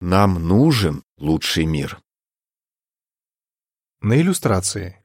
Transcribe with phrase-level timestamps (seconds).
[0.00, 2.00] Нам нужен лучший мир.
[4.00, 5.04] На иллюстрации.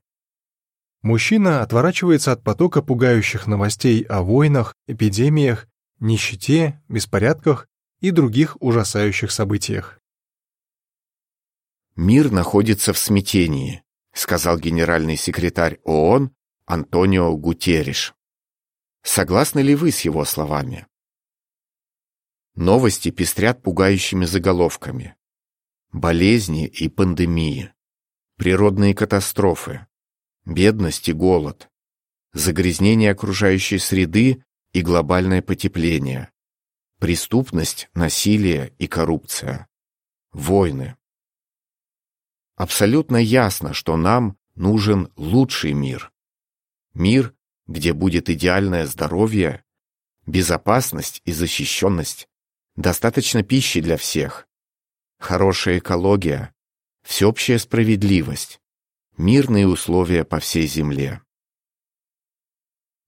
[1.02, 5.68] Мужчина отворачивается от потока пугающих новостей о войнах, эпидемиях,
[6.00, 7.68] нищете, беспорядках
[8.00, 10.00] и других ужасающих событиях.
[11.98, 13.84] Мир находится в смятении,
[14.14, 16.34] сказал генеральный секретарь ООН
[16.66, 18.14] Антонио Гутерриш.
[19.04, 20.88] Согласны ли вы с его словами?
[22.56, 25.18] Новости пестрят пугающими заголовками.
[25.92, 27.73] Болезни и пандемии,
[28.38, 29.88] природные катастрофы,
[30.46, 31.70] бедность и голод,
[32.32, 36.32] загрязнение окружающей среды и глобальное потепление,
[36.99, 39.68] преступность, насилие и коррупция,
[40.32, 40.96] войны.
[42.55, 46.13] Абсолютно ясно, что нам нужен лучший мир.
[46.94, 47.35] Мир,
[47.68, 49.66] где будет идеальное здоровье,
[50.26, 52.30] безопасность и защищенность,
[52.75, 54.47] достаточно пищи для всех,
[55.20, 56.53] хорошая экология,
[57.03, 58.59] всеобщая справедливость,
[59.17, 61.21] мирные условия по всей Земле.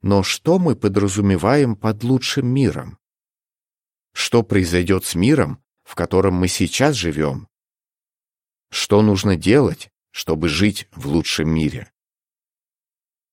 [0.02, 2.98] Но что мы подразумеваем под лучшим миром?
[4.14, 7.48] Что произойдет с миром, в котором мы сейчас живем?
[8.70, 11.92] Что нужно делать, чтобы жить в лучшем мире?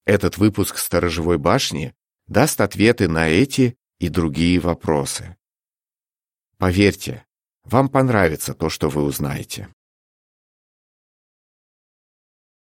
[0.05, 1.95] Этот выпуск «Сторожевой башни»
[2.27, 5.37] даст ответы на эти и другие вопросы.
[6.59, 7.25] Поверьте,
[7.65, 9.69] вам понравится то, что вы узнаете.